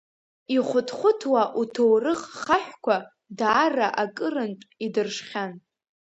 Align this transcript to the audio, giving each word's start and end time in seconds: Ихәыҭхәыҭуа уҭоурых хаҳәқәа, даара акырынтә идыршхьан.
Ихәыҭхәыҭуа 0.55 1.43
уҭоурых 1.59 2.21
хаҳәқәа, 2.41 2.97
даара 3.37 3.87
акырынтә 4.03 4.65
идыршхьан. 4.85 5.51